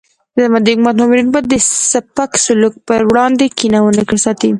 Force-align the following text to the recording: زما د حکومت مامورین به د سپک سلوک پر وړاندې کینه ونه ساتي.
زما 0.39 0.59
د 0.65 0.67
حکومت 0.73 0.95
مامورین 0.99 1.27
به 1.33 1.39
د 1.51 1.53
سپک 1.91 2.31
سلوک 2.45 2.73
پر 2.87 2.99
وړاندې 3.09 3.45
کینه 3.57 3.79
ونه 3.81 4.03
ساتي. 4.23 4.49